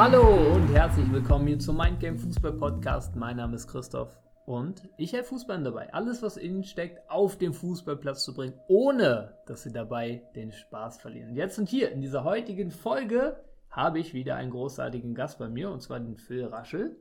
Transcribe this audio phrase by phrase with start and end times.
[0.00, 3.16] Hallo und herzlich willkommen hier zum Mindgame Fußball Podcast.
[3.16, 4.16] Mein Name ist Christoph
[4.46, 8.54] und ich helfe Fußballern dabei, alles, was in ihnen steckt, auf den Fußballplatz zu bringen,
[8.68, 11.30] ohne dass sie dabei den Spaß verlieren.
[11.30, 15.48] Und jetzt und hier in dieser heutigen Folge habe ich wieder einen großartigen Gast bei
[15.48, 16.94] mir und zwar den Phil Raschel.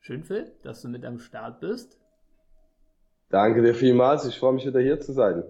[0.00, 1.96] Schön, Phil, dass du mit am Start bist.
[3.28, 4.26] Danke dir vielmals.
[4.26, 5.44] Ich freue mich wieder hier zu sein.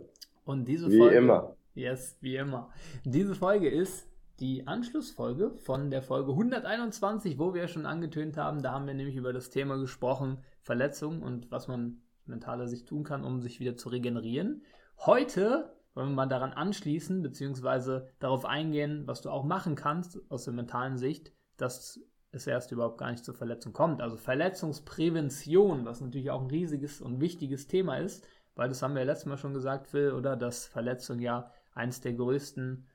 [0.44, 1.14] Und diese wie Folge.
[1.14, 1.56] Wie immer.
[1.72, 2.68] Yes, wie immer.
[3.02, 4.06] Diese Folge ist
[4.40, 8.62] die Anschlussfolge von der Folge 121, wo wir schon angetönt haben.
[8.62, 13.04] Da haben wir nämlich über das Thema gesprochen, Verletzungen und was man mentaler Sicht tun
[13.04, 14.62] kann, um sich wieder zu regenerieren.
[14.98, 20.44] Heute wollen wir mal daran anschließen, beziehungsweise darauf eingehen, was du auch machen kannst aus
[20.44, 22.00] der mentalen Sicht, dass
[22.32, 24.02] es erst überhaupt gar nicht zur Verletzung kommt.
[24.02, 29.00] Also Verletzungsprävention, was natürlich auch ein riesiges und wichtiges Thema ist, weil das haben wir
[29.00, 30.36] ja letztes Mal schon gesagt, Phil, oder?
[30.36, 32.86] Dass Verletzung ja eines der größten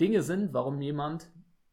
[0.00, 1.30] Dinge sind, warum jemand,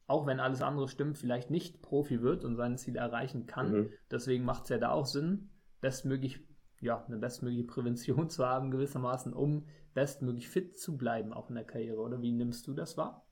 [0.07, 3.71] auch wenn alles andere stimmt, vielleicht nicht Profi wird und sein Ziel erreichen kann.
[3.71, 3.89] Mhm.
[4.09, 6.39] Deswegen macht es ja da auch Sinn, bestmöglich,
[6.79, 11.63] ja, eine bestmögliche Prävention zu haben, gewissermaßen, um bestmöglich fit zu bleiben, auch in der
[11.65, 11.99] Karriere.
[11.99, 13.25] Oder wie nimmst du das wahr?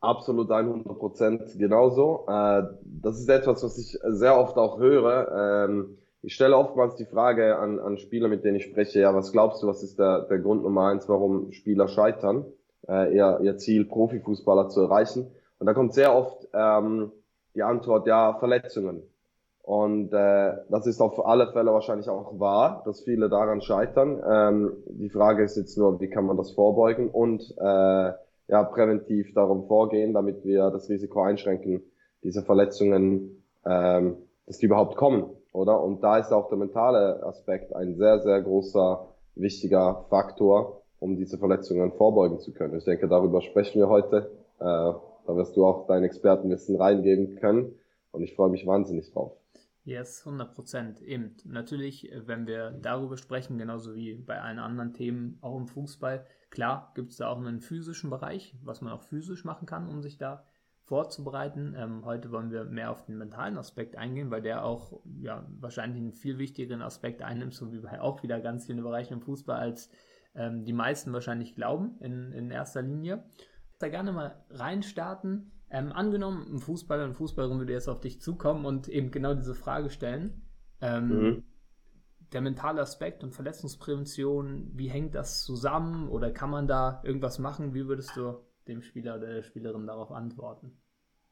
[0.00, 2.26] Absolut 100 Prozent genauso.
[2.28, 5.66] Äh, das ist etwas, was ich sehr oft auch höre.
[5.68, 9.32] Ähm, ich stelle oftmals die Frage an, an Spieler, mit denen ich spreche, ja, was
[9.32, 12.44] glaubst du, was ist der, der Grund Nummer eins, warum Spieler scheitern?
[12.88, 15.30] Äh, ihr, ihr Ziel, Profifußballer zu erreichen.
[15.58, 17.12] Und da kommt sehr oft ähm,
[17.54, 19.02] die Antwort, ja, Verletzungen.
[19.62, 24.22] Und äh, das ist auf alle Fälle wahrscheinlich auch wahr, dass viele daran scheitern.
[24.24, 28.12] Ähm, die Frage ist jetzt nur, wie kann man das vorbeugen und äh,
[28.48, 31.82] ja, präventiv darum vorgehen, damit wir das Risiko einschränken,
[32.22, 35.82] diese Verletzungen, ähm, dass die überhaupt kommen, oder?
[35.82, 41.38] Und da ist auch der mentale Aspekt ein sehr, sehr großer, wichtiger Faktor, um diese
[41.38, 42.76] Verletzungen vorbeugen zu können.
[42.78, 44.30] Ich denke, darüber sprechen wir heute.
[44.58, 44.64] Äh,
[45.26, 47.74] da wirst du auch dein Expertenwissen reingeben können
[48.12, 49.32] und ich freue mich wahnsinnig drauf.
[49.84, 51.02] Yes, 100 Prozent.
[51.02, 51.36] Eben.
[51.44, 56.90] Natürlich, wenn wir darüber sprechen, genauso wie bei allen anderen Themen, auch im Fußball, klar
[56.96, 60.18] gibt es da auch einen physischen Bereich, was man auch physisch machen kann, um sich
[60.18, 60.44] da
[60.86, 61.76] vorzubereiten.
[61.78, 66.00] Ähm, heute wollen wir mehr auf den mentalen Aspekt eingehen, weil der auch ja, wahrscheinlich
[66.00, 69.58] einen viel wichtigeren Aspekt einnimmt, so wie bei auch wieder ganz vielen Bereichen im Fußball
[69.58, 69.90] als
[70.36, 73.24] ähm, die meisten wahrscheinlich glauben in, in erster Linie.
[73.78, 75.52] Da gerne mal reinstarten.
[75.70, 79.54] Ähm, angenommen, ein Fußballer, eine Fußballerin würde jetzt auf dich zukommen und eben genau diese
[79.54, 80.42] Frage stellen.
[80.80, 81.44] Ähm, mhm.
[82.32, 87.74] Der mentale Aspekt und Verletzungsprävention, wie hängt das zusammen oder kann man da irgendwas machen?
[87.74, 88.36] Wie würdest du
[88.68, 90.76] dem Spieler oder der Spielerin darauf antworten?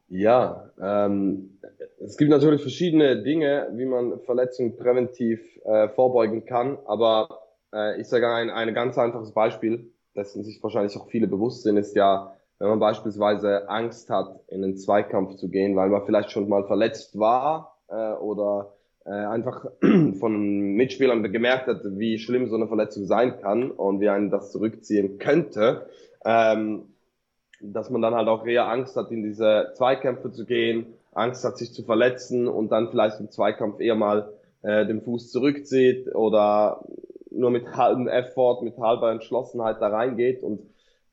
[0.08, 1.58] Ja, ähm,
[1.98, 7.43] es gibt natürlich verschiedene Dinge, wie man Verletzungen präventiv äh, vorbeugen kann, aber
[7.74, 11.76] äh, ich sage ein, ein ganz einfaches Beispiel, dessen sich wahrscheinlich auch viele bewusst sind,
[11.76, 16.30] ist ja, wenn man beispielsweise Angst hat, in einen Zweikampf zu gehen, weil man vielleicht
[16.30, 18.74] schon mal verletzt war äh, oder
[19.04, 19.66] äh, einfach
[20.20, 24.52] von Mitspielern gemerkt hat, wie schlimm so eine Verletzung sein kann und wie einen das
[24.52, 25.86] zurückziehen könnte,
[26.24, 26.94] ähm,
[27.60, 31.58] dass man dann halt auch eher Angst hat, in diese Zweikämpfe zu gehen, Angst hat,
[31.58, 34.32] sich zu verletzen und dann vielleicht im Zweikampf eher mal
[34.62, 36.84] äh, den Fuß zurückzieht oder
[37.34, 40.60] nur mit halbem Effort, mit halber Entschlossenheit da reingeht und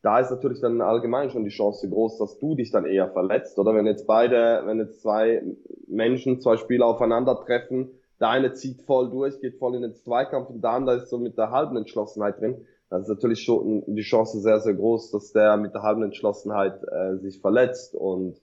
[0.02, 3.60] da ist natürlich dann allgemein schon die Chance groß, dass du dich dann eher verletzt.
[3.60, 5.44] Oder wenn jetzt beide, wenn jetzt zwei
[5.88, 10.64] Menschen, zwei Spieler aufeinandertreffen, der eine zieht voll durch, geht voll in den Zweikampf und
[10.64, 14.40] der andere ist so mit der halben Entschlossenheit drin, dann ist natürlich schon die Chance
[14.40, 17.96] sehr, sehr groß, dass der mit der halben Entschlossenheit äh, sich verletzt.
[17.96, 18.42] Und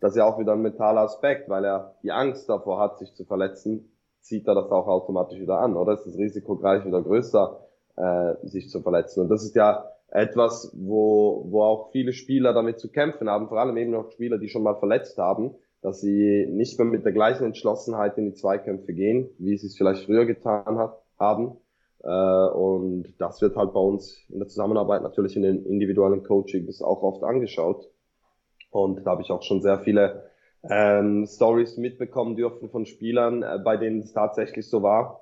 [0.00, 3.14] das ist ja auch wieder ein mentaler Aspekt, weil er die Angst davor hat, sich
[3.14, 3.93] zu verletzen,
[4.24, 5.94] zieht er das auch automatisch wieder an, oder?
[5.94, 7.60] Ist das Risiko gleich wieder größer,
[7.96, 9.20] äh, sich zu verletzen.
[9.20, 13.58] Und das ist ja etwas, wo, wo auch viele Spieler damit zu kämpfen haben, vor
[13.58, 17.12] allem eben auch Spieler, die schon mal verletzt haben, dass sie nicht mehr mit der
[17.12, 21.58] gleichen Entschlossenheit in die Zweikämpfe gehen, wie sie es vielleicht früher getan hat, haben.
[22.02, 26.80] Äh, und das wird halt bei uns in der Zusammenarbeit natürlich in den individuellen Coachings
[26.80, 27.90] auch oft angeschaut.
[28.70, 30.30] Und da habe ich auch schon sehr viele
[30.70, 35.20] ähm, Stories mitbekommen dürfen von Spielern, äh, bei denen es tatsächlich so war,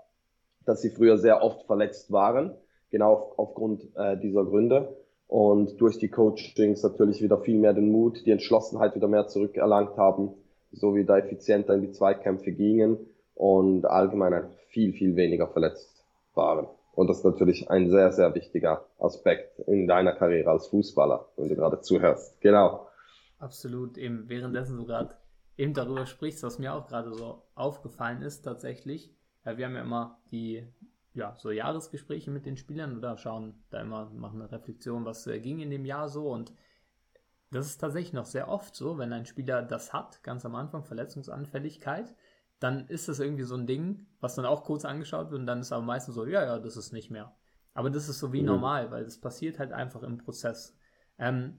[0.65, 2.55] dass sie früher sehr oft verletzt waren,
[2.91, 4.97] genau auf, aufgrund äh, dieser Gründe.
[5.27, 9.97] Und durch die Coachings natürlich wieder viel mehr den Mut, die Entschlossenheit wieder mehr zurückerlangt
[9.97, 10.35] haben,
[10.73, 12.99] so wie da effizienter in die Zweikämpfe gingen
[13.35, 16.05] und allgemein viel, viel weniger verletzt
[16.35, 16.67] waren.
[16.95, 21.49] Und das ist natürlich ein sehr, sehr wichtiger Aspekt in deiner Karriere als Fußballer, wenn
[21.49, 22.39] du gerade zuhörst.
[22.43, 22.87] Genau.
[23.39, 25.15] Absolut, eben währenddessen so gerade
[25.57, 29.15] eben darüber sprichst, was mir auch gerade so aufgefallen ist tatsächlich.
[29.45, 30.67] Ja, wir haben ja immer die
[31.15, 35.41] ja, so Jahresgespräche mit den Spielern oder schauen da immer, machen eine Reflexion, was äh,
[35.41, 36.53] ging in dem Jahr so und
[37.51, 40.85] das ist tatsächlich noch sehr oft so, wenn ein Spieler das hat, ganz am Anfang,
[40.85, 42.15] Verletzungsanfälligkeit,
[42.61, 45.61] dann ist das irgendwie so ein Ding, was dann auch kurz angeschaut wird und dann
[45.61, 47.37] ist aber meistens so, ja, ja, das ist nicht mehr.
[47.75, 48.47] Aber das ist so wie mhm.
[48.47, 50.77] normal, weil das passiert halt einfach im Prozess.
[51.19, 51.59] Ähm,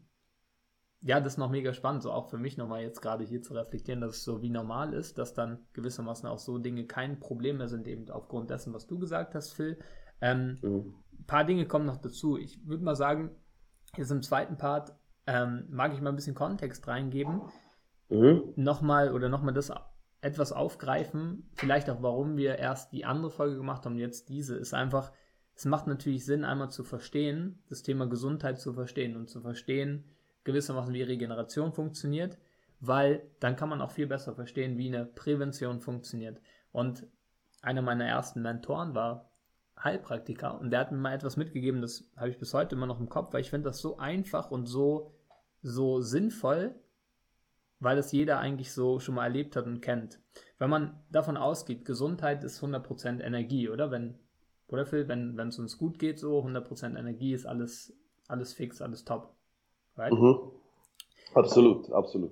[1.05, 3.53] ja, das ist noch mega spannend, so auch für mich nochmal jetzt gerade hier zu
[3.53, 7.57] reflektieren, dass es so wie normal ist, dass dann gewissermaßen auch so Dinge kein Problem
[7.57, 9.77] mehr sind, eben aufgrund dessen, was du gesagt hast, Phil.
[10.21, 10.95] Ähm, mhm.
[11.19, 12.37] Ein paar Dinge kommen noch dazu.
[12.37, 13.31] Ich würde mal sagen,
[13.97, 14.95] jetzt im zweiten Part
[15.27, 17.41] ähm, mag ich mal ein bisschen Kontext reingeben.
[18.09, 18.53] Mhm.
[18.55, 19.73] Nochmal oder nochmal das
[20.21, 24.73] etwas aufgreifen, vielleicht auch, warum wir erst die andere Folge gemacht haben, jetzt diese, ist
[24.73, 25.11] einfach,
[25.53, 30.05] es macht natürlich Sinn, einmal zu verstehen, das Thema Gesundheit zu verstehen und zu verstehen,
[30.43, 32.37] gewissermaßen, wie Regeneration funktioniert,
[32.79, 36.41] weil dann kann man auch viel besser verstehen, wie eine Prävention funktioniert.
[36.71, 37.07] Und
[37.61, 39.29] einer meiner ersten Mentoren war
[39.81, 42.99] Heilpraktiker und der hat mir mal etwas mitgegeben, das habe ich bis heute immer noch
[42.99, 45.15] im Kopf, weil ich finde das so einfach und so,
[45.61, 46.75] so sinnvoll,
[47.79, 50.19] weil es jeder eigentlich so schon mal erlebt hat und kennt.
[50.57, 53.91] Wenn man davon ausgeht, Gesundheit ist 100% Energie, oder?
[53.91, 54.19] Wenn,
[54.67, 57.97] oder Phil, wenn es uns gut geht, so 100% Energie ist alles,
[58.27, 59.35] alles fix, alles top.
[59.95, 60.11] Right?
[60.11, 60.51] Mhm.
[61.33, 62.31] Absolut, absolut.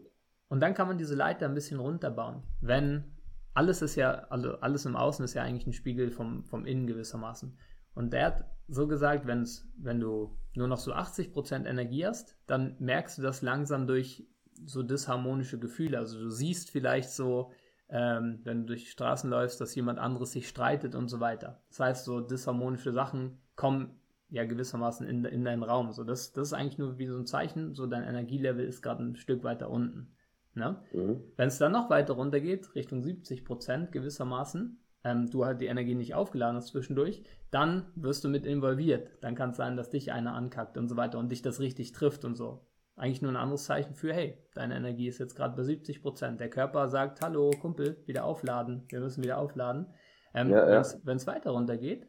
[0.50, 2.44] Und dann kann man diese Leiter ein bisschen runterbauen.
[2.60, 3.16] Wenn
[3.54, 6.88] alles ist ja, also alles im Außen ist ja eigentlich ein Spiegel vom, vom Innen
[6.88, 7.58] gewissermaßen.
[7.94, 12.76] Und der hat so gesagt, wenn's, wenn du nur noch so 80% Energie hast, dann
[12.80, 14.28] merkst du das langsam durch
[14.66, 15.98] so disharmonische Gefühle.
[15.98, 17.52] Also du siehst vielleicht so,
[17.90, 21.62] ähm, wenn du durch die Straßen läufst, dass jemand anderes sich streitet und so weiter.
[21.70, 24.01] Das heißt, so disharmonische Sachen kommen
[24.32, 25.92] ja gewissermaßen in, in deinen Raum.
[25.92, 29.04] So, das, das ist eigentlich nur wie so ein Zeichen, so dein Energielevel ist gerade
[29.04, 30.16] ein Stück weiter unten.
[30.54, 30.82] Ne?
[30.94, 31.22] Mhm.
[31.38, 35.68] Wenn es dann noch weiter runter geht, Richtung 70 Prozent gewissermaßen, ähm, du halt die
[35.68, 39.10] Energie nicht aufgeladen hast zwischendurch, dann wirst du mit involviert.
[39.22, 41.92] Dann kann es sein, dass dich einer ankackt und so weiter und dich das richtig
[41.92, 42.66] trifft und so
[43.02, 46.40] eigentlich nur ein anderes Zeichen für, hey, deine Energie ist jetzt gerade bei 70 Prozent.
[46.40, 49.88] Der Körper sagt, hallo Kumpel, wieder aufladen, wir müssen wieder aufladen.
[50.34, 50.84] Ähm, ja, ja.
[51.04, 52.08] Wenn es weiter runter geht,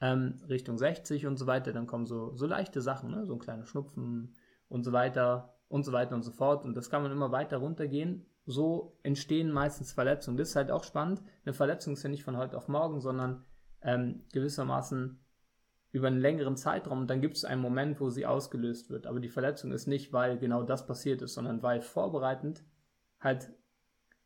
[0.00, 3.26] ähm, Richtung 60 und so weiter, dann kommen so, so leichte Sachen, ne?
[3.26, 4.34] so ein kleiner Schnupfen
[4.68, 6.64] und so weiter und so weiter und so fort.
[6.64, 8.26] Und das kann man immer weiter runtergehen.
[8.46, 10.36] So entstehen meistens Verletzungen.
[10.36, 11.22] Das ist halt auch spannend.
[11.44, 13.44] Eine Verletzung ist ja nicht von heute auf morgen, sondern
[13.82, 15.20] ähm, gewissermaßen
[15.92, 19.06] über einen längeren Zeitraum und dann gibt es einen Moment, wo sie ausgelöst wird.
[19.06, 22.64] Aber die Verletzung ist nicht, weil genau das passiert ist, sondern weil vorbereitend
[23.18, 23.52] halt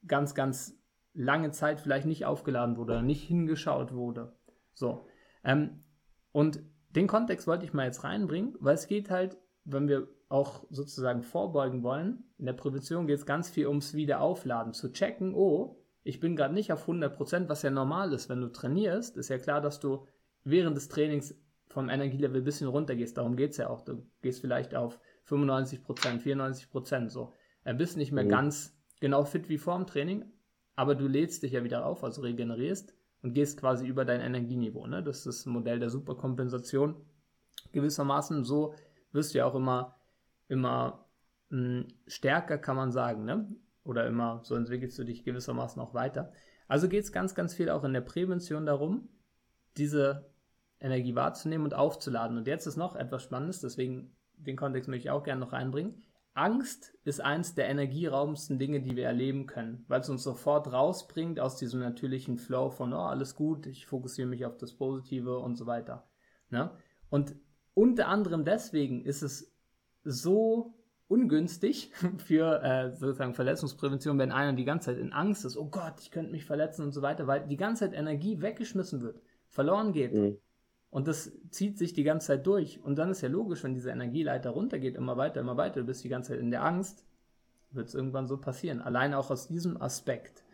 [0.06, 0.78] ganz, ganz
[1.14, 4.36] lange Zeit vielleicht nicht aufgeladen wurde nicht hingeschaut wurde.
[4.74, 5.06] So.
[5.44, 5.84] Ähm,
[6.32, 6.60] und
[6.90, 11.22] den Kontext wollte ich mal jetzt reinbringen, weil es geht halt, wenn wir auch sozusagen
[11.22, 16.20] vorbeugen wollen, in der Prävention geht es ganz viel ums Wiederaufladen, zu checken, oh, ich
[16.20, 19.60] bin gerade nicht auf 100%, was ja normal ist, wenn du trainierst, ist ja klar,
[19.60, 20.06] dass du
[20.44, 21.34] während des Trainings
[21.68, 23.16] vom Energielevel ein bisschen runter gehst.
[23.16, 23.80] Darum geht es ja auch.
[23.80, 27.08] Du gehst vielleicht auf 95%, 94%.
[27.08, 27.32] So.
[27.64, 28.28] Du bist nicht mehr mhm.
[28.28, 30.24] ganz genau fit wie vor dem Training,
[30.76, 32.94] aber du lädst dich ja wieder auf, also regenerierst
[33.24, 34.86] und gehst quasi über dein Energieniveau.
[34.86, 35.02] Ne?
[35.02, 36.94] Das ist das Modell der Superkompensation.
[37.72, 38.74] Gewissermaßen so
[39.12, 39.96] wirst du ja auch immer,
[40.48, 41.06] immer
[41.48, 43.24] mh, hm, stärker, kann man sagen.
[43.24, 43.48] Ne?
[43.82, 46.32] Oder immer, so entwickelst du dich gewissermaßen auch weiter.
[46.68, 49.08] Also geht es ganz, ganz viel auch in der Prävention darum,
[49.78, 50.30] diese
[50.78, 52.36] Energie wahrzunehmen und aufzuladen.
[52.36, 56.02] Und jetzt ist noch etwas Spannendes, deswegen den Kontext möchte ich auch gerne noch reinbringen.
[56.34, 61.38] Angst ist eins der energieraubendsten Dinge, die wir erleben können, weil es uns sofort rausbringt
[61.38, 65.54] aus diesem natürlichen Flow von, oh, alles gut, ich fokussiere mich auf das Positive und
[65.56, 66.08] so weiter.
[66.50, 66.70] Ne?
[67.08, 67.36] Und
[67.72, 69.54] unter anderem deswegen ist es
[70.02, 70.74] so
[71.06, 76.00] ungünstig für äh, sozusagen Verletzungsprävention, wenn einer die ganze Zeit in Angst ist, oh Gott,
[76.00, 79.92] ich könnte mich verletzen und so weiter, weil die ganze Zeit Energie weggeschmissen wird, verloren
[79.92, 80.14] geht.
[80.14, 80.38] Mhm.
[80.94, 82.80] Und das zieht sich die ganze Zeit durch.
[82.84, 86.04] Und dann ist ja logisch, wenn diese Energieleiter runtergeht, immer weiter, immer weiter, du bist
[86.04, 87.04] die ganze Zeit in der Angst,
[87.72, 88.80] wird es irgendwann so passieren.
[88.80, 90.44] Alleine auch aus diesem Aspekt.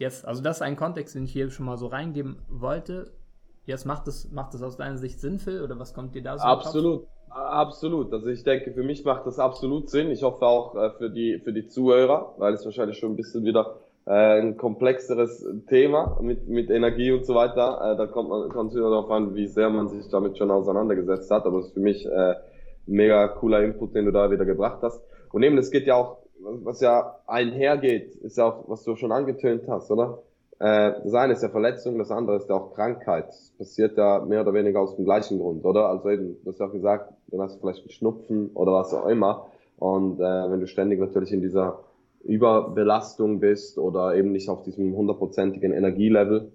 [0.00, 3.12] Jetzt, also das ist ein Kontext, den ich hier schon mal so reingeben wollte.
[3.66, 6.44] Jetzt macht es macht das aus deiner Sicht sinnvoll oder was kommt dir da so?
[6.44, 8.12] Absolut, absolut.
[8.12, 10.10] Also ich denke, für mich macht das absolut Sinn.
[10.10, 13.44] Ich hoffe auch äh, für die für die Zuhörer, weil es wahrscheinlich schon ein bisschen
[13.44, 17.92] wieder äh, ein komplexeres Thema mit, mit Energie und so weiter.
[17.92, 21.30] Äh, da kommt man, kommt wieder darauf an, wie sehr man sich damit schon auseinandergesetzt
[21.30, 21.46] hat.
[21.46, 22.34] Aber es ist für mich äh,
[22.86, 25.02] mega cooler Input, den du da wieder gebracht hast.
[25.32, 29.12] Und eben, es geht ja auch, was ja einhergeht, ist ja auch, was du schon
[29.12, 30.18] angetönt hast, oder?
[30.58, 33.28] Äh, das eine ist ja Verletzung, das andere ist ja auch Krankheit.
[33.28, 35.88] Das passiert ja mehr oder weniger aus dem gleichen Grund, oder?
[35.88, 38.94] Also eben, du hast ja auch gesagt, dann hast du vielleicht einen Schnupfen oder was
[38.94, 39.46] auch immer.
[39.78, 41.80] Und äh, wenn du ständig natürlich in dieser
[42.24, 46.52] Überbelastung bist oder eben nicht auf diesem hundertprozentigen Energielevel,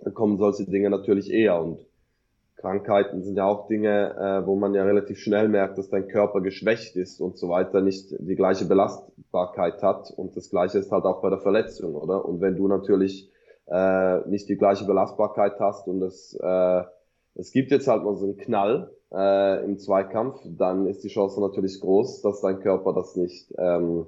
[0.00, 1.60] dann kommen solche Dinge natürlich eher.
[1.60, 1.86] Und
[2.56, 6.40] Krankheiten sind ja auch Dinge, äh, wo man ja relativ schnell merkt, dass dein Körper
[6.40, 10.12] geschwächt ist und so weiter, nicht die gleiche Belastbarkeit hat.
[10.16, 12.24] Und das gleiche ist halt auch bei der Verletzung, oder?
[12.24, 13.30] Und wenn du natürlich
[13.66, 16.82] äh, nicht die gleiche Belastbarkeit hast und es, äh,
[17.34, 21.40] es gibt jetzt halt mal so einen Knall äh, im Zweikampf, dann ist die Chance
[21.40, 24.06] natürlich groß, dass dein Körper das nicht, ähm,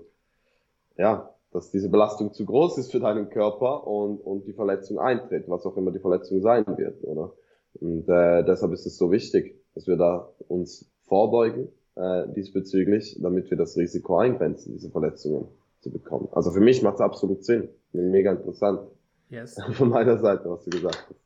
[0.97, 5.49] ja, dass diese Belastung zu groß ist für deinen Körper und, und die Verletzung eintritt,
[5.49, 7.33] was auch immer die Verletzung sein wird, oder?
[7.81, 13.51] Und äh, deshalb ist es so wichtig, dass wir da uns vorbeugen äh, diesbezüglich, damit
[13.51, 15.49] wir das Risiko eingrenzen, diese Verletzungen
[15.81, 16.29] zu bekommen.
[16.33, 17.69] Also für mich macht es absolut Sinn.
[17.93, 18.81] Mega interessant.
[19.31, 19.57] Yes.
[19.73, 21.24] Von meiner Seite, was du gesagt hast.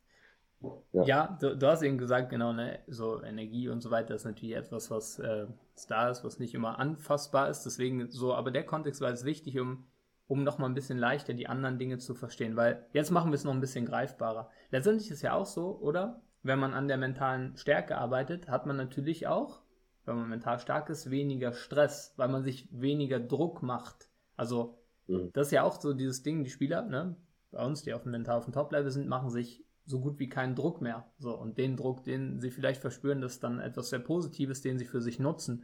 [0.91, 4.25] Ja, ja du, du, hast eben gesagt, genau, ne, so Energie und so weiter ist
[4.25, 5.47] natürlich etwas, was äh,
[5.87, 7.63] da ist, was nicht immer anfassbar ist.
[7.63, 9.85] Deswegen so, aber der Kontext war jetzt wichtig, um,
[10.27, 13.45] um nochmal ein bisschen leichter die anderen Dinge zu verstehen, weil jetzt machen wir es
[13.45, 14.49] noch ein bisschen greifbarer.
[14.71, 16.21] Letztendlich ist es ja auch so, oder?
[16.43, 19.61] wenn man an der mentalen Stärke arbeitet, hat man natürlich auch,
[20.05, 24.09] wenn man mental stark ist, weniger Stress, weil man sich weniger Druck macht.
[24.35, 25.31] Also, mhm.
[25.33, 27.15] das ist ja auch so dieses Ding, die Spieler, ne,
[27.51, 30.29] bei uns, die auf dem mental auf dem Top-Level sind, machen sich so gut wie
[30.29, 31.11] keinen Druck mehr.
[31.17, 34.77] So, und den Druck, den sie vielleicht verspüren, das ist dann etwas sehr Positives, den
[34.77, 35.63] sie für sich nutzen.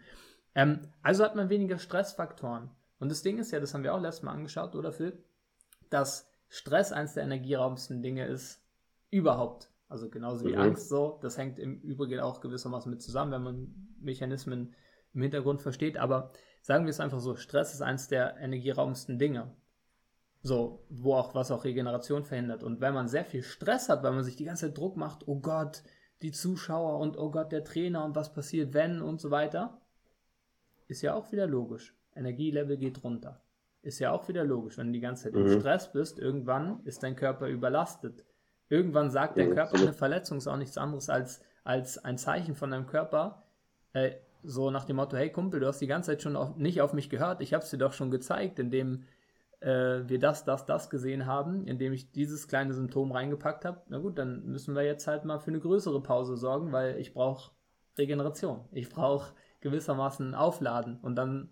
[0.55, 2.72] Ähm, also hat man weniger Stressfaktoren.
[2.98, 5.24] Und das Ding ist ja, das haben wir auch letztes Mal angeschaut, oder Phil,
[5.91, 8.63] dass Stress eines der energieraubendsten Dinge ist
[9.12, 9.70] überhaupt.
[9.89, 10.62] Also genauso wie mhm.
[10.62, 11.20] Angst so.
[11.22, 14.74] Das hängt im Übrigen auch gewissermaßen mit zusammen, wenn man Mechanismen
[15.13, 15.98] im Hintergrund versteht.
[15.98, 19.55] Aber sagen wir es einfach so, Stress ist eines der energieraubendsten Dinge.
[20.46, 22.62] So, wo auch, was auch Regeneration verhindert.
[22.62, 25.28] Und wenn man sehr viel Stress hat, weil man sich die ganze Zeit Druck macht,
[25.28, 25.82] oh Gott,
[26.22, 29.82] die Zuschauer und oh Gott, der Trainer und was passiert, wenn und so weiter,
[30.88, 31.96] ist ja auch wieder logisch.
[32.16, 33.42] Energielevel geht runter.
[33.82, 34.78] Ist ja auch wieder logisch.
[34.78, 35.48] Wenn du die ganze Zeit mhm.
[35.48, 38.24] im Stress bist, irgendwann ist dein Körper überlastet.
[38.70, 42.70] Irgendwann sagt der Körper, eine Verletzung ist auch nichts anderes als, als ein Zeichen von
[42.70, 43.44] deinem Körper,
[43.94, 44.12] äh,
[44.44, 46.94] so nach dem Motto, hey Kumpel, du hast die ganze Zeit schon auf, nicht auf
[46.94, 49.06] mich gehört, ich habe es dir doch schon gezeigt, indem
[49.62, 53.82] äh, wir das, das, das gesehen haben, indem ich dieses kleine Symptom reingepackt habe.
[53.88, 57.14] Na gut, dann müssen wir jetzt halt mal für eine größere Pause sorgen, weil ich
[57.14, 57.52] brauche
[57.98, 58.68] Regeneration.
[58.72, 61.00] Ich brauche gewissermaßen Aufladen.
[61.02, 61.50] Und dann,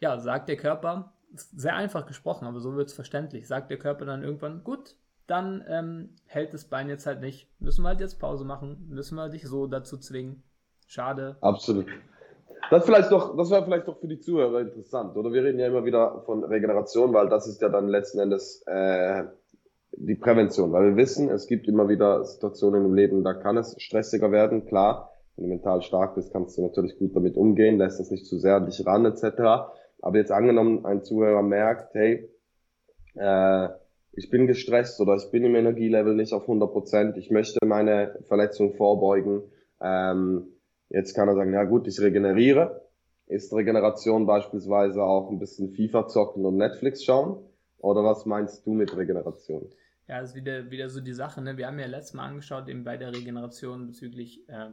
[0.00, 4.04] ja, sagt der Körper, sehr einfach gesprochen, aber so wird es verständlich, sagt der Körper
[4.04, 7.48] dann irgendwann, gut, dann ähm, hält das Bein jetzt halt nicht.
[7.60, 10.42] Müssen wir halt jetzt Pause machen, müssen wir dich so dazu zwingen.
[10.86, 11.36] Schade.
[11.40, 11.86] Absolut.
[12.70, 15.32] Das, vielleicht doch, das wäre vielleicht doch für die Zuhörer interessant, oder?
[15.32, 19.24] Wir reden ja immer wieder von Regeneration, weil das ist ja dann letzten Endes äh,
[19.96, 23.74] die Prävention, weil wir wissen, es gibt immer wieder Situationen im Leben, da kann es
[23.78, 25.10] stressiger werden, klar.
[25.36, 28.38] Wenn du mental stark bist, kannst du natürlich gut damit umgehen, lässt es nicht zu
[28.38, 29.24] sehr an dich ran, etc.
[30.00, 32.28] Aber jetzt angenommen, ein Zuhörer merkt, hey,
[33.14, 33.68] äh,
[34.12, 38.18] ich bin gestresst oder ich bin im Energielevel nicht auf 100 Prozent, ich möchte meine
[38.28, 39.42] Verletzung vorbeugen.
[39.80, 40.48] Ähm,
[40.92, 42.82] jetzt kann er sagen, ja gut, ich regeneriere.
[43.26, 47.38] Ist Regeneration beispielsweise auch ein bisschen FIFA zocken und Netflix schauen?
[47.78, 49.70] Oder was meinst du mit Regeneration?
[50.08, 51.40] Ja, das ist wieder, wieder so die Sache.
[51.40, 51.56] Ne?
[51.56, 54.70] Wir haben ja letztes Mal angeschaut, eben bei der Regeneration bezüglich, äh,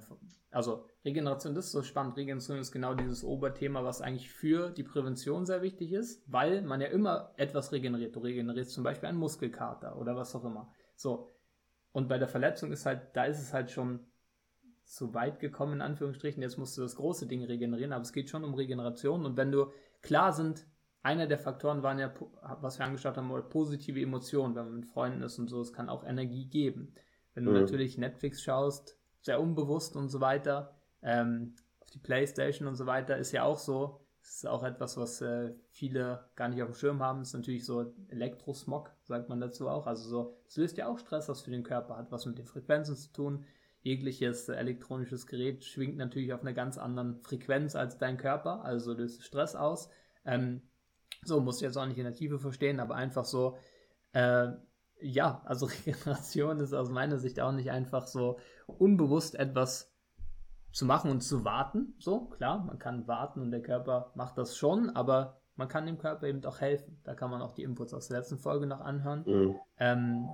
[0.51, 2.17] also Regeneration, das ist so spannend.
[2.17, 6.81] Regeneration ist genau dieses Oberthema, was eigentlich für die Prävention sehr wichtig ist, weil man
[6.81, 8.15] ja immer etwas regeneriert.
[8.15, 10.73] Du regenerierst zum Beispiel einen Muskelkater oder was auch immer.
[10.95, 11.29] So.
[11.91, 14.08] Und bei der Verletzung ist halt, da ist es halt schon
[14.89, 16.41] zu weit gekommen, in Anführungsstrichen.
[16.41, 19.25] Jetzt musst du das große Ding regenerieren, aber es geht schon um Regeneration.
[19.25, 20.65] Und wenn du klar sind,
[21.03, 22.11] einer der Faktoren waren ja,
[22.59, 25.89] was wir angeschaut haben, positive Emotionen, wenn man mit Freunden ist und so, es kann
[25.89, 26.93] auch Energie geben.
[27.35, 27.61] Wenn du mhm.
[27.61, 33.17] natürlich Netflix schaust, sehr unbewusst und so weiter, ähm, auf die Playstation und so weiter,
[33.17, 36.75] ist ja auch so, das ist auch etwas, was äh, viele gar nicht auf dem
[36.75, 39.85] Schirm haben, ist natürlich so Elektrosmog, sagt man dazu auch.
[39.85, 42.47] Also so, es löst ja auch Stress aus für den Körper, hat was mit den
[42.47, 43.45] Frequenzen zu tun.
[43.81, 49.23] Jegliches elektronisches Gerät schwingt natürlich auf einer ganz anderen Frequenz als dein Körper, also löst
[49.23, 49.89] Stress aus.
[50.25, 50.61] Ähm,
[51.23, 53.57] so, muss jetzt auch nicht in der Tiefe verstehen, aber einfach so,
[54.13, 54.49] äh,
[55.01, 59.93] ja, also Regeneration ist aus meiner Sicht auch nicht einfach so unbewusst etwas
[60.71, 61.95] zu machen und zu warten.
[61.99, 65.97] So, klar, man kann warten und der Körper macht das schon, aber man kann dem
[65.97, 67.01] Körper eben auch helfen.
[67.03, 69.23] Da kann man auch die Inputs aus der letzten Folge noch anhören.
[69.25, 69.55] Mhm.
[69.77, 70.29] Ähm,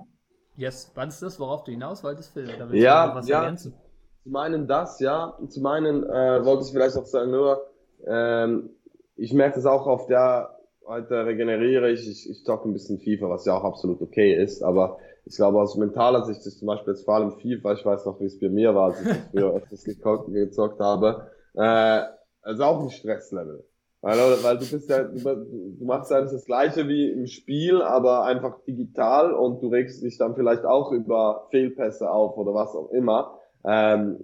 [0.56, 2.44] yes, was ist das, worauf du hinaus wolltest, Phil?
[2.54, 3.40] Oder willst ja, du was ja.
[3.40, 3.74] ergänzen?
[4.22, 5.38] Zum einen das, ja.
[5.48, 7.66] Zum einen äh, wollte ich vielleicht auch sagen, nur,
[8.06, 8.70] ähm,
[9.16, 13.28] ich merke das auch auf der Alter, regeneriere ich, ich, ich zocke ein bisschen FIFA,
[13.28, 16.94] was ja auch absolut okay ist, aber ich glaube aus mentaler Sicht ist zum Beispiel
[16.94, 19.18] jetzt vor allem FIFA, ich weiß noch, wie es bei mir war, als ich das
[19.30, 22.02] früher öfters gezockt, gezockt habe, äh,
[22.42, 23.64] also auch ein Stresslevel.
[24.02, 28.60] Weil, weil du bist ja, du, machst ja das gleiche wie im Spiel, aber einfach
[28.64, 33.38] digital und du regst dich dann vielleicht auch über Fehlpässe auf oder was auch immer.
[33.64, 34.18] Ähm,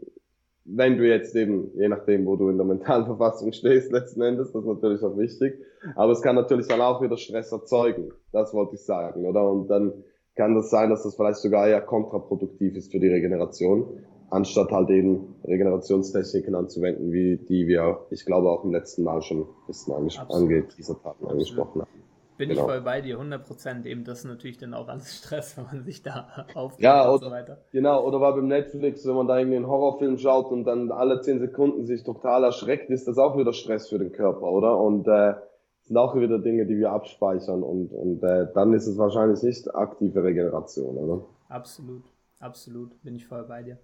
[0.64, 4.52] wenn du jetzt eben, je nachdem, wo du in der mentalen Verfassung stehst, letzten Endes,
[4.52, 5.58] das ist natürlich auch wichtig.
[5.96, 8.12] Aber es kann natürlich dann auch wieder Stress erzeugen.
[8.30, 9.50] Das wollte ich sagen, oder?
[9.50, 9.92] Und dann
[10.36, 14.88] kann das sein, dass das vielleicht sogar eher kontraproduktiv ist für die Regeneration, anstatt halt
[14.90, 19.94] eben Regenerationstechniken anzuwenden, wie die wir, ich glaube, auch im letzten Mal schon ein bisschen
[20.30, 21.90] angeteasert haben, angesprochen haben.
[22.38, 22.62] Bin genau.
[22.62, 23.86] ich voll bei dir, 100 Prozent.
[23.86, 27.20] Eben das ist natürlich dann auch alles Stress, wenn man sich da aufregt ja, und
[27.20, 27.58] so weiter.
[27.72, 31.20] Genau, oder war beim Netflix, wenn man da irgendwie einen Horrorfilm schaut und dann alle
[31.20, 34.78] 10 Sekunden sich total erschreckt, ist das auch wieder Stress für den Körper, oder?
[34.78, 35.34] Und äh,
[35.82, 39.72] sind auch wieder Dinge, die wir abspeichern und, und äh, dann ist es wahrscheinlich nicht
[39.74, 41.24] aktive Regeneration, oder?
[41.50, 42.04] Absolut,
[42.40, 43.78] absolut, bin ich voll bei dir.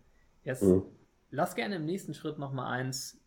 [0.45, 0.83] Jetzt mhm.
[1.31, 3.21] lass gerne im nächsten Schritt nochmal eins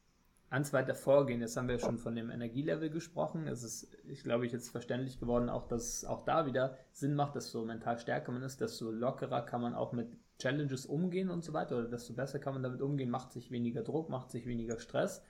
[0.51, 1.39] ans weiter vorgehen.
[1.39, 3.47] Jetzt haben wir schon von dem Energielevel gesprochen.
[3.47, 7.35] Es ist, ich glaube, ich jetzt verständlich geworden, auch dass auch da wieder Sinn macht,
[7.35, 11.53] desto mental stärker man ist, desto lockerer kann man auch mit Challenges umgehen und so
[11.53, 14.79] weiter, oder desto besser kann man damit umgehen, macht sich weniger Druck, macht sich weniger
[14.79, 15.23] Stress.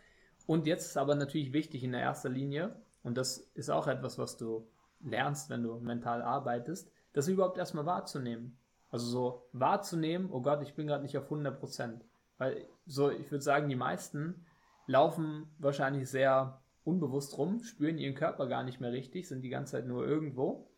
[0.48, 4.18] Und jetzt ist aber natürlich wichtig in der ersten Linie, und das ist auch etwas,
[4.18, 4.68] was du
[5.02, 8.58] lernst, wenn du mental arbeitest, das überhaupt erstmal wahrzunehmen.
[8.92, 12.06] Also so wahrzunehmen, oh Gott, ich bin gerade nicht auf 100 Prozent.
[12.38, 14.46] Weil so, ich würde sagen, die meisten
[14.86, 19.74] laufen wahrscheinlich sehr unbewusst rum, spüren ihren Körper gar nicht mehr richtig, sind die ganze
[19.74, 20.72] Zeit nur irgendwo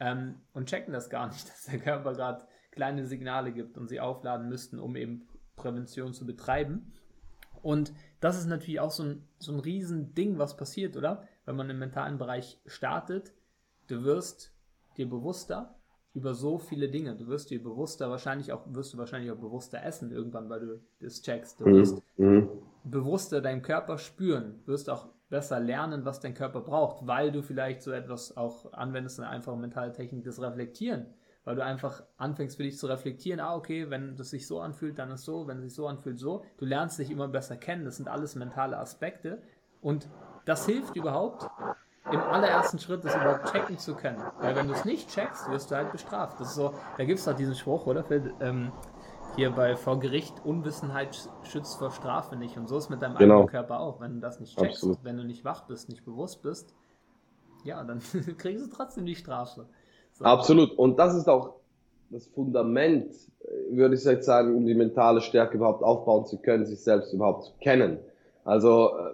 [0.00, 4.00] ähm, und checken das gar nicht, dass der Körper gerade kleine Signale gibt und sie
[4.00, 6.92] aufladen müssten, um eben Prävention zu betreiben.
[7.62, 11.26] Und das ist natürlich auch so ein, so ein Riesending, was passiert, oder?
[11.44, 13.34] Wenn man im mentalen Bereich startet,
[13.88, 14.54] du wirst
[14.96, 15.77] dir bewusster,
[16.18, 17.14] über so viele Dinge.
[17.14, 20.80] Du wirst dir bewusster, wahrscheinlich auch, wirst du wahrscheinlich auch bewusster essen irgendwann, weil du
[21.00, 21.60] das checkst.
[21.60, 21.74] Du mhm.
[21.74, 22.48] wirst mhm.
[22.82, 27.82] bewusster deinen Körper spüren, wirst auch besser lernen, was dein Körper braucht, weil du vielleicht
[27.82, 31.06] so etwas auch anwendest, eine einfache mentale Technik, das Reflektieren.
[31.44, 34.98] Weil du einfach anfängst für dich zu reflektieren, ah, okay, wenn das sich so anfühlt,
[34.98, 36.44] dann ist so, wenn es sich so anfühlt, so.
[36.58, 39.40] Du lernst dich immer besser kennen, das sind alles mentale Aspekte.
[39.80, 40.08] Und
[40.46, 41.48] das hilft überhaupt,
[42.12, 44.22] im allerersten Schritt das überhaupt checken zu können.
[44.40, 46.40] Weil wenn du es nicht checkst, wirst du halt bestraft.
[46.40, 48.04] Das ist so, da gibt es doch diesen Spruch, oder?
[48.04, 48.72] Für, ähm,
[49.36, 52.56] hier bei vor Gericht, Unwissenheit schützt vor Strafe nicht.
[52.56, 53.34] Und so ist mit deinem genau.
[53.34, 54.00] eigenen Körper auch.
[54.00, 55.04] Wenn du das nicht checkst, Absolut.
[55.04, 56.74] wenn du nicht wach bist, nicht bewusst bist,
[57.64, 58.00] ja, dann
[58.38, 59.66] kriegst du trotzdem die Strafe.
[60.12, 60.24] So.
[60.24, 60.72] Absolut.
[60.72, 61.54] Und das ist auch
[62.10, 63.14] das Fundament,
[63.70, 67.44] würde ich jetzt sagen, um die mentale Stärke überhaupt aufbauen zu können, sich selbst überhaupt
[67.44, 67.98] zu kennen.
[68.44, 69.12] Also äh,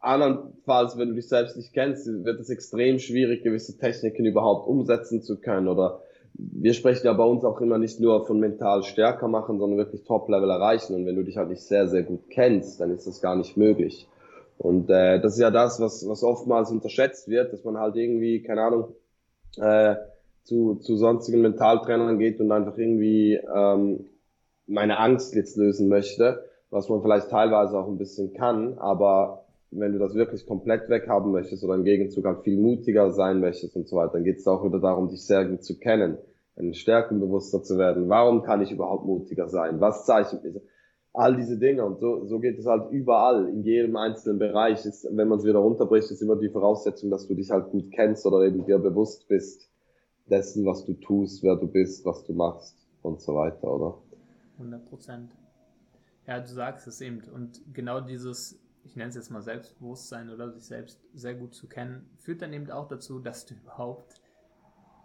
[0.00, 5.22] Andernfalls, wenn du dich selbst nicht kennst, wird es extrem schwierig, gewisse Techniken überhaupt umsetzen
[5.22, 5.68] zu können.
[5.68, 6.02] Oder
[6.34, 10.04] wir sprechen ja bei uns auch immer nicht nur von mental stärker machen, sondern wirklich
[10.04, 10.94] Top-Level erreichen.
[10.94, 13.56] Und wenn du dich halt nicht sehr, sehr gut kennst, dann ist das gar nicht
[13.56, 14.08] möglich.
[14.56, 18.42] Und äh, das ist ja das, was, was oftmals unterschätzt wird, dass man halt irgendwie,
[18.42, 18.94] keine Ahnung,
[19.56, 19.96] äh,
[20.44, 24.06] zu, zu sonstigen Mentaltrainern geht und einfach irgendwie ähm,
[24.66, 29.92] meine Angst jetzt lösen möchte, was man vielleicht teilweise auch ein bisschen kann, aber wenn
[29.92, 33.88] du das wirklich komplett weghaben möchtest oder im Gegenzug halt viel mutiger sein möchtest und
[33.88, 36.18] so weiter, dann geht es auch wieder darum, dich sehr gut zu kennen,
[36.56, 38.08] einen stärkenbewusster zu werden.
[38.08, 39.80] Warum kann ich überhaupt mutiger sein?
[39.80, 40.62] Was zeichnet mich?
[41.12, 44.84] All diese Dinge und so, so geht es halt überall, in jedem einzelnen Bereich.
[44.84, 47.90] Ist, wenn man es wieder runterbricht, ist immer die Voraussetzung, dass du dich halt gut
[47.90, 49.68] kennst oder eben dir bewusst bist
[50.30, 53.98] dessen, was du tust, wer du bist, was du machst und so weiter, oder?
[54.58, 55.30] 100 Prozent.
[56.26, 57.22] Ja, du sagst es eben.
[57.34, 61.68] Und genau dieses ich nenne es jetzt mal Selbstbewusstsein oder sich selbst sehr gut zu
[61.68, 64.20] kennen, führt dann eben auch dazu, dass du überhaupt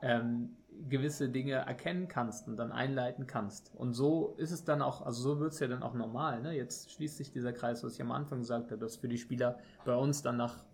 [0.01, 0.55] ähm,
[0.89, 3.73] gewisse Dinge erkennen kannst und dann einleiten kannst.
[3.75, 6.41] Und so ist es dann auch, also so wird es ja dann auch normal.
[6.41, 6.55] Ne?
[6.55, 9.59] Jetzt schließt sich dieser Kreis, was ich am Anfang gesagt habe, dass für die Spieler
[9.85, 10.65] bei uns dann nach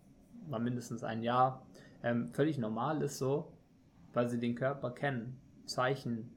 [0.47, 1.65] mal mindestens ein Jahr
[2.01, 3.51] ähm, völlig normal ist so,
[4.13, 6.31] weil sie den Körper kennen, Zeichen,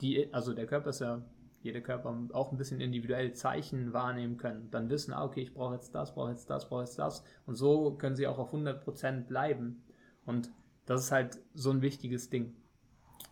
[0.00, 1.22] die, also der Körper ist ja
[1.66, 4.70] jeder Körper auch ein bisschen individuell Zeichen wahrnehmen können.
[4.70, 7.22] Dann wissen, ah, okay, ich brauche jetzt das, brauche jetzt das, brauche jetzt das.
[7.44, 9.84] Und so können sie auch auf 100% bleiben.
[10.24, 10.50] Und
[10.86, 12.56] das ist halt so ein wichtiges Ding.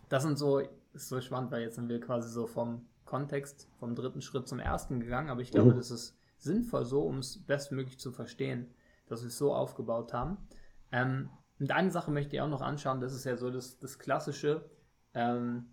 [0.09, 0.59] Das sind so,
[0.93, 4.59] ist so spannend, weil jetzt sind wir quasi so vom Kontext, vom dritten Schritt zum
[4.59, 5.29] ersten gegangen.
[5.29, 5.77] Aber ich glaube, mhm.
[5.77, 8.73] das ist sinnvoll so, um es bestmöglich zu verstehen,
[9.07, 10.37] dass wir es so aufgebaut haben.
[10.91, 13.97] Ähm, und eine Sache möchte ich auch noch anschauen, das ist ja so das, das
[13.97, 14.69] Klassische.
[15.13, 15.67] Ähm,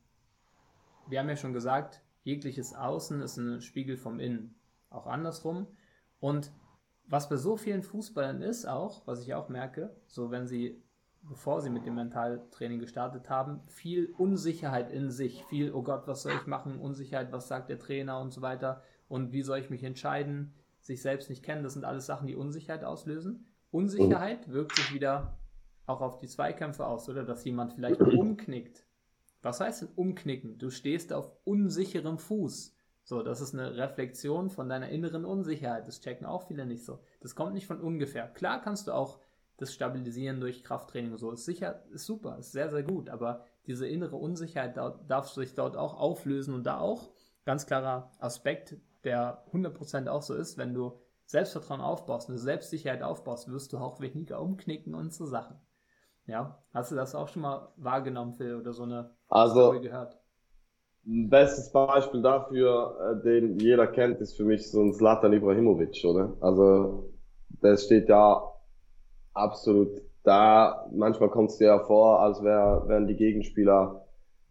[1.08, 4.54] wir haben ja schon gesagt, jegliches Außen ist ein Spiegel vom Innen.
[4.90, 5.66] Auch andersrum.
[6.20, 6.52] Und
[7.06, 10.82] was bei so vielen Fußballern ist auch, was ich auch merke, so wenn sie,
[11.22, 16.22] bevor sie mit dem Mentaltraining gestartet haben, viel Unsicherheit in sich, viel, oh Gott, was
[16.22, 19.70] soll ich machen, Unsicherheit, was sagt der Trainer und so weiter und wie soll ich
[19.70, 23.46] mich entscheiden, sich selbst nicht kennen, das sind alles Sachen, die Unsicherheit auslösen.
[23.70, 25.38] Unsicherheit wirkt sich wieder
[25.86, 28.86] auch auf die Zweikämpfe aus, oder dass jemand vielleicht umknickt
[29.42, 30.58] was heißt denn umknicken?
[30.58, 32.74] Du stehst auf unsicherem Fuß.
[33.04, 35.88] So, das ist eine Reflexion von deiner inneren Unsicherheit.
[35.88, 37.00] Das checken auch viele nicht so.
[37.20, 38.28] Das kommt nicht von ungefähr.
[38.28, 39.18] Klar kannst du auch
[39.56, 41.32] das stabilisieren durch Krafttraining so.
[41.32, 43.10] Ist sicher, ist super, ist sehr, sehr gut.
[43.10, 47.10] Aber diese innere Unsicherheit darf sich dort auch auflösen und da auch
[47.44, 53.50] ganz klarer Aspekt, der 100% auch so ist, wenn du Selbstvertrauen aufbaust, eine Selbstsicherheit aufbaust,
[53.50, 55.56] wirst du auch weniger umknicken und so Sachen.
[56.32, 60.18] Ja, hast du das auch schon mal wahrgenommen, Phil, oder so eine also, Story gehört?
[61.06, 66.02] Ein bestes Beispiel dafür, äh, den jeder kennt, ist für mich so ein Zlatan Ibrahimovic,
[66.06, 66.32] oder?
[66.40, 67.12] Also,
[67.62, 68.50] der steht ja
[69.34, 69.90] absolut
[70.22, 70.86] da.
[70.94, 74.06] Manchmal kommt es dir ja vor, als wär, wären die Gegenspieler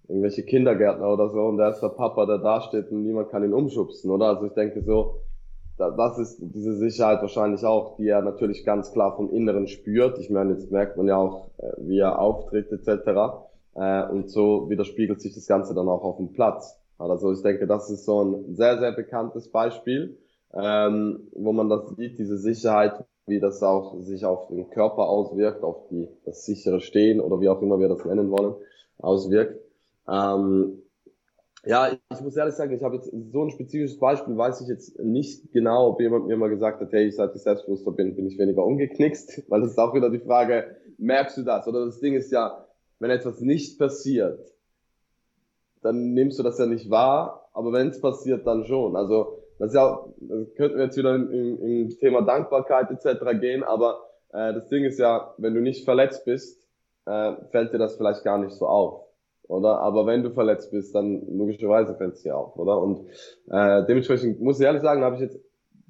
[0.08, 3.44] irgendwelche Kindergärtner oder so und der ist der Papa, der da steht und niemand kann
[3.44, 4.28] ihn umschubsen, oder?
[4.28, 5.24] Also ich denke so,
[5.90, 10.20] das ist diese Sicherheit wahrscheinlich auch, die er natürlich ganz klar vom Inneren spürt.
[10.20, 13.48] Ich meine, jetzt merkt man ja auch, äh, wie er auftritt etc.
[13.74, 16.78] Äh, und so widerspiegelt sich das Ganze dann auch auf dem Platz.
[16.98, 20.20] Also ich denke, das ist so ein sehr, sehr bekanntes Beispiel,
[20.54, 25.64] ähm, wo man das sieht, diese Sicherheit, wie das auch sich auf den Körper auswirkt,
[25.64, 28.54] auf die, das sichere Stehen oder wie auch immer wir das nennen wollen,
[29.00, 29.60] auswirkt.
[30.08, 30.84] Ähm,
[31.64, 35.00] ja, ich muss ehrlich sagen, ich habe jetzt so ein spezifisches Beispiel, weiß ich jetzt
[35.00, 38.40] nicht genau, ob jemand mir mal gesagt hat, hey, seit ich selbstbewusster bin, bin ich
[38.40, 41.68] weniger umgeknickst, weil das ist auch wieder die Frage, merkst du das?
[41.68, 42.66] Oder das Ding ist ja,
[43.00, 44.40] wenn etwas nicht passiert,
[45.84, 48.96] dann nimmst du das ja nicht wahr, aber wenn es passiert, dann schon.
[48.96, 53.40] Also das ist ja, das könnten wir jetzt wieder im Thema Dankbarkeit etc.
[53.40, 56.68] gehen, aber äh, das Ding ist ja, wenn du nicht verletzt bist,
[57.06, 59.11] äh, fällt dir das vielleicht gar nicht so auf
[59.44, 59.80] oder?
[59.80, 62.82] Aber wenn du verletzt bist, dann logischerweise fällt es dir auf, oder?
[62.82, 63.08] Und
[63.50, 65.40] äh, dementsprechend muss ich ehrlich sagen, habe ich jetzt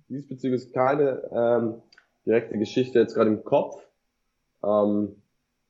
[0.10, 1.82] diesbezüglich keine ähm,
[2.26, 3.82] direkte Geschichte jetzt gerade im Kopf,
[4.64, 5.16] ähm,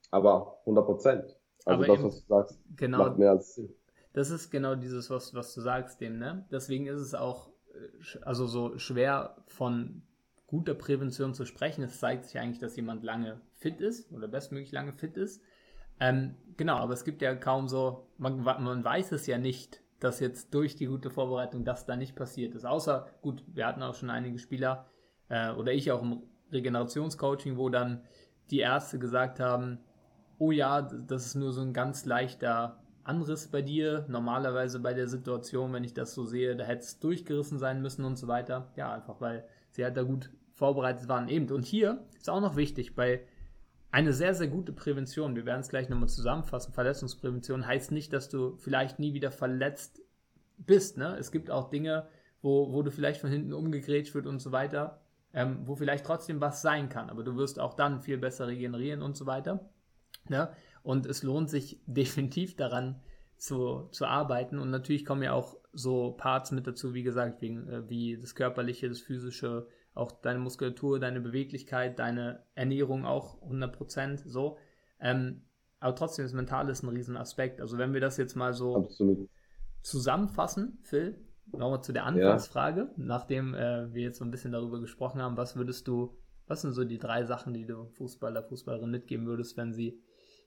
[0.10, 1.38] aber 100 Prozent.
[1.66, 3.74] Also aber das, was du sagst, genau, macht mehr als Sinn.
[4.14, 6.46] Das ist genau dieses, was, was du sagst, dem, ne?
[6.52, 10.02] Deswegen ist es auch äh, also so schwer von
[10.48, 11.84] guter Prävention zu sprechen.
[11.84, 15.42] Es zeigt sich eigentlich, dass jemand lange fit ist oder bestmöglich lange fit ist.
[16.02, 20.20] Ähm, genau, aber es gibt ja kaum so, man, man weiß es ja nicht, dass
[20.20, 22.66] jetzt durch die gute Vorbereitung das da nicht passiert ist.
[22.66, 24.88] Außer, gut, wir hatten auch schon einige Spieler
[25.30, 28.02] äh, oder ich auch im Regenerationscoaching, wo dann
[28.50, 29.80] die Ärzte gesagt haben,
[30.40, 34.06] oh ja, das ist nur so ein ganz leichter Anriss bei dir.
[34.10, 38.06] Normalerweise bei der Situation, wenn ich das so sehe, da hätte es durchgerissen sein müssen
[38.06, 38.72] und so weiter.
[38.76, 41.30] Ja, einfach weil sie halt da gut vorbereitet waren.
[41.30, 41.50] Eben.
[41.52, 43.22] Und hier ist auch noch wichtig, bei
[43.92, 48.30] eine sehr, sehr gute Prävention, wir werden es gleich nochmal zusammenfassen, Verletzungsprävention heißt nicht, dass
[48.30, 50.02] du vielleicht nie wieder verletzt
[50.58, 50.98] bist.
[50.98, 51.18] Ne?
[51.18, 52.08] Es gibt auch Dinge,
[52.42, 55.02] wo, wo du vielleicht von hinten umgegrätscht wird und so weiter,
[55.34, 59.02] ähm, wo vielleicht trotzdem was sein kann, aber du wirst auch dann viel besser regenerieren
[59.02, 59.70] und so weiter.
[60.30, 60.50] Ne?
[60.84, 63.02] Und es lohnt sich definitiv daran
[63.38, 67.68] zu, zu arbeiten und natürlich kommen ja auch so Parts mit dazu, wie gesagt, wegen,
[67.68, 74.28] äh, wie das körperliche, das physische, auch deine Muskulatur, deine Beweglichkeit, deine Ernährung auch 100%
[74.28, 74.58] so.
[75.00, 75.44] Ähm,
[75.80, 77.60] aber trotzdem, das Mentale ist ein Riesenaspekt.
[77.60, 79.30] Also wenn wir das jetzt mal so Absolut.
[79.82, 81.20] zusammenfassen, Phil,
[81.52, 82.94] nochmal zu der Anfangsfrage, ja.
[82.98, 86.74] nachdem äh, wir jetzt so ein bisschen darüber gesprochen haben, was würdest du, was sind
[86.74, 90.02] so die drei Sachen, die du Fußballer, Fußballerin mitgeben würdest, wenn sie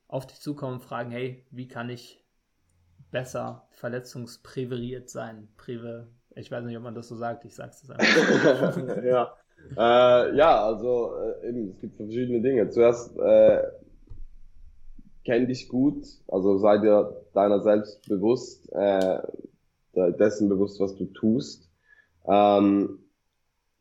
[0.06, 2.24] auf dich zukommen und fragen, hey, wie kann ich
[3.10, 5.48] besser verletzungspräveriert sein?
[5.56, 9.04] Präve, ich weiß nicht, ob man das so sagt, ich sag's das einfach.
[9.04, 9.34] ja.
[9.76, 12.68] Äh, ja, also äh, eben, es gibt verschiedene Dinge.
[12.68, 13.62] Zuerst äh,
[15.24, 19.20] kenn dich gut, also sei dir deiner selbst bewusst, äh,
[19.94, 21.70] dessen bewusst, was du tust.
[22.26, 22.98] Ähm,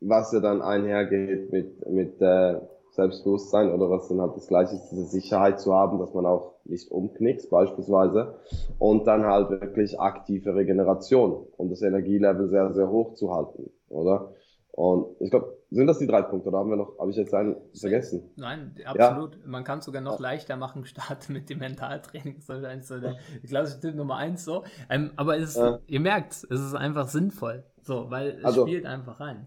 [0.00, 2.60] was ja dann einhergeht mit, mit äh,
[2.92, 6.53] Selbstbewusstsein oder was dann halt das gleiche ist, diese Sicherheit zu haben, dass man auch
[6.64, 8.36] nicht umknickt beispielsweise
[8.78, 14.34] und dann halt wirklich aktive Regeneration, um das Energielevel sehr, sehr hoch zu halten, oder?
[14.76, 17.32] Und ich glaube, sind das die drei Punkte oder haben wir noch, habe ich jetzt
[17.32, 18.32] einen vergessen?
[18.34, 19.36] Nein, absolut.
[19.36, 19.42] Ja.
[19.46, 22.40] Man kann es sogar noch leichter machen, starten mit dem Mentaltraining.
[22.44, 23.14] Das ist so der
[23.46, 24.64] klassische Tipp Nummer eins so.
[24.90, 25.78] Ähm, aber es ja.
[25.86, 27.62] ihr merkt es ist einfach sinnvoll.
[27.82, 29.46] So, weil es also, spielt einfach rein.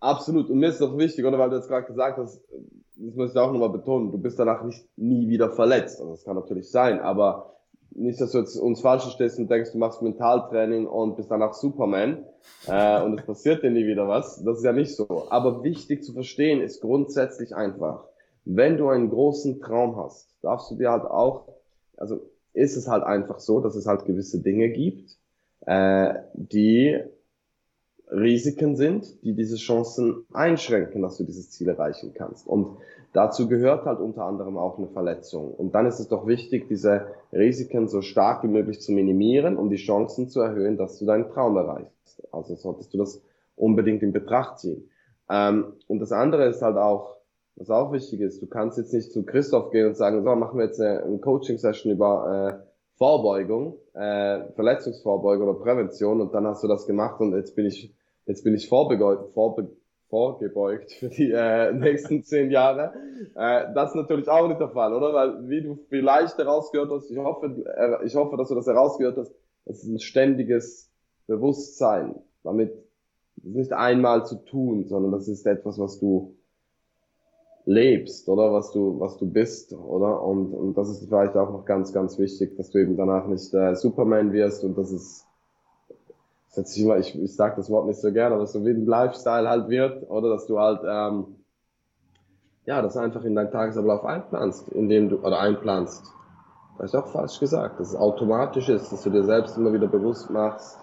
[0.00, 0.50] Absolut.
[0.50, 2.42] Und mir ist doch wichtig, oder weil du jetzt gerade gesagt hast,
[2.96, 6.00] das muss ich auch nochmal betonen, du bist danach nicht nie wieder verletzt.
[6.00, 7.54] Also das kann natürlich sein, aber
[7.90, 11.54] nicht, dass du jetzt uns falsch stehst und denkst, du machst Mentaltraining und bist danach
[11.54, 12.24] Superman
[12.66, 14.42] äh, und es passiert dir nie wieder was.
[14.44, 15.26] Das ist ja nicht so.
[15.30, 18.04] Aber wichtig zu verstehen ist grundsätzlich einfach,
[18.44, 21.48] wenn du einen großen Traum hast, darfst du dir halt auch,
[21.96, 22.20] also
[22.52, 25.16] ist es halt einfach so, dass es halt gewisse Dinge gibt,
[25.66, 27.00] äh, die
[28.14, 32.46] Risiken sind, die diese Chancen einschränken, dass du dieses Ziel erreichen kannst.
[32.46, 32.76] Und
[33.12, 35.52] dazu gehört halt unter anderem auch eine Verletzung.
[35.52, 39.68] Und dann ist es doch wichtig, diese Risiken so stark wie möglich zu minimieren, um
[39.68, 42.22] die Chancen zu erhöhen, dass du deinen Traum erreichst.
[42.32, 43.20] Also solltest du das
[43.56, 44.88] unbedingt in Betracht ziehen.
[45.30, 47.16] Ähm, und das andere ist halt auch,
[47.56, 50.58] was auch wichtig ist, du kannst jetzt nicht zu Christoph gehen und sagen, so, machen
[50.58, 56.62] wir jetzt eine, eine Coaching-Session über äh, Vorbeugung, äh, Verletzungsvorbeugung oder Prävention und dann hast
[56.64, 57.94] du das gemacht und jetzt bin ich,
[58.26, 59.70] jetzt bin ich vorgebeugt, vorbe
[60.08, 62.92] vorgebeugt für die äh, nächsten zehn Jahre.
[63.34, 65.12] Äh, das ist natürlich auch nicht der Fall, oder?
[65.12, 69.16] Weil, wie du vielleicht herausgehört hast, ich hoffe, äh, ich hoffe, dass du das herausgehört
[69.16, 69.34] hast,
[69.64, 70.90] das ist ein ständiges
[71.26, 72.72] Bewusstsein, damit
[73.42, 76.36] nicht einmal zu tun, sondern das ist etwas, was du
[77.66, 80.22] lebst, oder was du, was du bist, oder?
[80.22, 83.52] Und, und das ist vielleicht auch noch ganz, ganz wichtig, dass du eben danach nicht
[83.54, 85.26] äh, Superman wirst und das ist,
[86.54, 89.48] das immer, ich, ich sage das Wort nicht so gerne, aber so wie ein Lifestyle
[89.48, 91.36] halt wird, oder dass du halt, ähm,
[92.66, 96.04] ja, das einfach in deinen Tagesablauf einplanst, indem du, oder einplanst.
[96.78, 99.86] Das ist auch falsch gesagt, dass es automatisch ist, dass du dir selbst immer wieder
[99.86, 100.78] bewusst machst,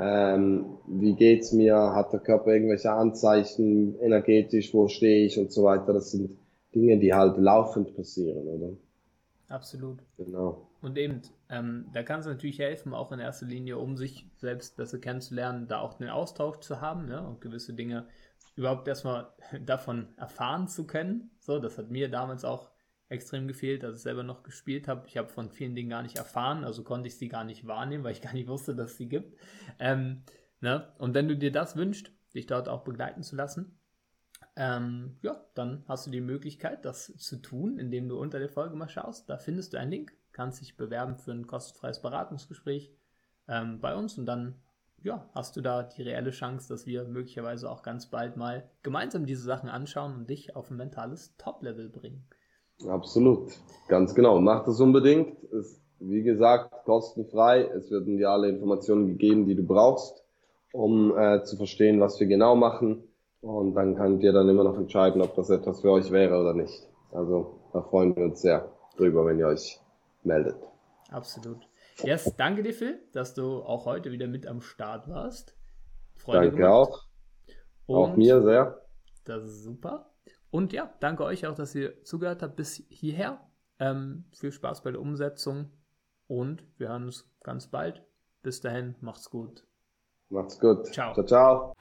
[0.00, 5.64] ähm, wie geht's mir, hat der Körper irgendwelche Anzeichen energetisch, wo stehe ich und so
[5.64, 5.92] weiter.
[5.92, 6.36] Das sind
[6.74, 8.70] Dinge, die halt laufend passieren, oder?
[9.48, 9.98] Absolut.
[10.16, 10.66] Genau.
[10.82, 11.22] Und eben,
[11.54, 15.68] ähm, da kann es natürlich helfen, auch in erster Linie, um sich selbst besser kennenzulernen,
[15.68, 18.08] da auch den Austausch zu haben ja, und gewisse Dinge
[18.56, 19.32] überhaupt erstmal
[19.64, 21.30] davon erfahren zu können.
[21.38, 22.70] So, das hat mir damals auch
[23.08, 25.06] extrem gefehlt, als ich selber noch gespielt habe.
[25.06, 28.02] Ich habe von vielen Dingen gar nicht erfahren, also konnte ich sie gar nicht wahrnehmen,
[28.02, 29.38] weil ich gar nicht wusste, dass es sie gibt.
[29.78, 30.24] Ähm,
[30.60, 30.92] ne?
[30.98, 33.78] Und wenn du dir das wünschst, dich dort auch begleiten zu lassen,
[34.56, 38.74] ähm, ja, dann hast du die Möglichkeit, das zu tun, indem du unter der Folge
[38.74, 39.28] mal schaust.
[39.28, 42.92] Da findest du einen Link, kannst dich bewerben für ein kostenfreies Beratungsgespräch
[43.48, 44.56] ähm, bei uns und dann
[45.04, 49.26] ja, hast du da die reelle Chance, dass wir möglicherweise auch ganz bald mal gemeinsam
[49.26, 52.26] diese Sachen anschauen und dich auf ein mentales Top-Level bringen.
[52.88, 53.52] Absolut,
[53.88, 54.40] ganz genau.
[54.40, 55.42] Mach das unbedingt.
[55.44, 57.64] Ist, wie gesagt, kostenfrei.
[57.64, 60.24] Es werden dir alle Informationen gegeben, die du brauchst,
[60.72, 63.04] um äh, zu verstehen, was wir genau machen.
[63.42, 66.54] Und dann könnt ihr dann immer noch entscheiden, ob das etwas für euch wäre oder
[66.54, 66.88] nicht.
[67.12, 69.78] Also da freuen wir uns sehr drüber, wenn ihr euch
[70.24, 70.56] meldet.
[71.10, 71.68] Absolut.
[72.02, 75.56] Yes, danke dir, Phil, dass du auch heute wieder mit am Start warst.
[76.16, 76.72] Freude danke gemacht.
[76.72, 77.04] auch.
[77.86, 78.82] Und auch mir sehr.
[79.24, 80.10] Das ist super.
[80.50, 83.40] Und ja, danke euch auch, dass ihr zugehört habt bis hierher.
[83.78, 85.70] Ähm, viel Spaß bei der Umsetzung
[86.28, 88.02] und wir hören uns ganz bald.
[88.42, 89.66] Bis dahin, macht's gut.
[90.28, 90.86] Macht's gut.
[90.92, 91.14] Ciao.
[91.14, 91.74] Ciao, ciao.